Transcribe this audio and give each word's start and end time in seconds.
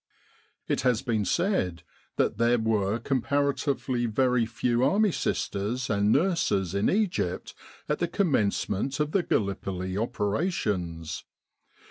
It 0.67 0.81
has 0.81 1.03
been 1.03 1.25
said 1.25 1.83
that 2.15 2.39
there 2.39 2.57
were 2.57 2.97
comparatively 2.97 4.07
very 4.07 4.47
few 4.47 4.83
Army 4.83 5.11
sisters 5.11 5.91
and 5.91 6.11
nurses 6.11 6.73
in 6.73 6.89
Egypt 6.89 7.53
at 7.87 7.99
the 7.99 8.07
commencement 8.07 8.99
of 8.99 9.11
the 9.11 9.21
Gallipoli 9.21 9.95
operations. 9.95 11.23